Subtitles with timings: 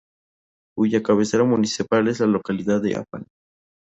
[0.75, 3.27] Cuya cabecera municipal es la localidad de Apan.